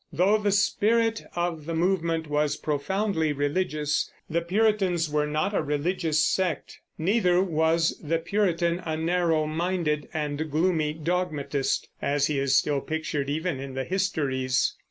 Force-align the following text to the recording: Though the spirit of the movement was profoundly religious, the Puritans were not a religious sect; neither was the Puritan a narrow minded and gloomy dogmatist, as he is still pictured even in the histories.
Though 0.11 0.39
the 0.39 0.51
spirit 0.51 1.21
of 1.35 1.67
the 1.67 1.75
movement 1.75 2.25
was 2.25 2.57
profoundly 2.57 3.33
religious, 3.33 4.09
the 4.27 4.41
Puritans 4.41 5.11
were 5.11 5.27
not 5.27 5.53
a 5.53 5.61
religious 5.61 6.25
sect; 6.25 6.79
neither 6.97 7.39
was 7.39 7.95
the 8.03 8.17
Puritan 8.17 8.79
a 8.83 8.97
narrow 8.97 9.45
minded 9.45 10.09
and 10.11 10.49
gloomy 10.49 10.93
dogmatist, 10.95 11.87
as 12.01 12.25
he 12.25 12.39
is 12.39 12.57
still 12.57 12.81
pictured 12.81 13.29
even 13.29 13.59
in 13.59 13.75
the 13.75 13.83
histories. 13.85 14.73